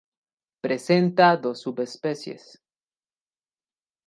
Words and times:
Presenta 0.65 1.37
dos 1.37 1.61
subespecies. 1.61 2.49